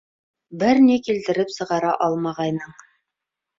[0.63, 2.77] Бер ни килтереп сығара алмағайның.